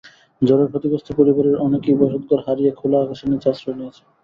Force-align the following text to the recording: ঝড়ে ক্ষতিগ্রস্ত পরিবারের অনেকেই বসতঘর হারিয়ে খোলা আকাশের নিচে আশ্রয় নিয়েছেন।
ঝড়ে 0.41 0.65
ক্ষতিগ্রস্ত 0.67 1.07
পরিবারের 1.19 1.55
অনেকেই 1.57 1.99
বসতঘর 2.01 2.39
হারিয়ে 2.45 2.71
খোলা 2.79 2.97
আকাশের 3.01 3.29
নিচে 3.31 3.47
আশ্রয় 3.49 3.77
নিয়েছেন। 3.77 4.05